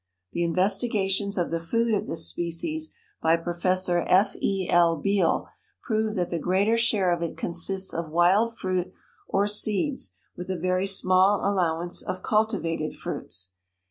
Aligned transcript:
The 0.31 0.43
investigations 0.43 1.37
of 1.37 1.51
the 1.51 1.59
food 1.59 1.93
of 1.93 2.07
this 2.07 2.25
species 2.27 2.91
by 3.21 3.37
Professor 3.37 4.03
F. 4.07 4.35
E. 4.37 4.67
L. 4.67 4.95
Beal 4.97 5.47
prove 5.83 6.15
that 6.15 6.31
the 6.31 6.39
greater 6.39 6.75
share 6.75 7.13
of 7.15 7.21
it 7.21 7.37
consists 7.37 7.93
of 7.93 8.09
wild 8.09 8.57
fruit 8.57 8.91
or 9.27 9.45
seeds 9.45 10.15
with 10.35 10.49
a 10.49 10.57
very 10.57 10.87
small 10.87 11.41
allowance 11.47 12.01
of 12.01 12.23
cultivated 12.23 12.95
fruits. 12.97 13.51